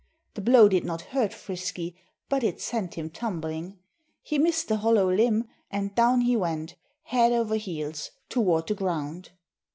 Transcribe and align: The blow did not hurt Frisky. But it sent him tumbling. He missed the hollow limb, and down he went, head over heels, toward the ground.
The 0.33 0.41
blow 0.41 0.67
did 0.67 0.83
not 0.83 1.03
hurt 1.13 1.31
Frisky. 1.31 1.95
But 2.27 2.43
it 2.43 2.59
sent 2.59 2.95
him 2.95 3.11
tumbling. 3.11 3.77
He 4.23 4.39
missed 4.39 4.67
the 4.67 4.77
hollow 4.77 5.13
limb, 5.13 5.47
and 5.69 5.93
down 5.93 6.21
he 6.21 6.35
went, 6.35 6.73
head 7.03 7.31
over 7.31 7.55
heels, 7.55 8.09
toward 8.27 8.65
the 8.65 8.73
ground. 8.73 9.29